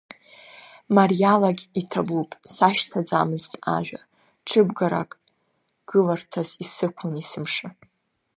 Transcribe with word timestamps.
Мариалагь 0.95 1.63
иҭабуп 1.79 2.29
сашьҭаӡамызт 2.53 3.53
ажәа, 3.75 4.01
ҿыбгараҿ 4.47 5.11
гыларҭас 5.87 6.49
исықәын 6.63 7.13
есымша. 7.21 7.67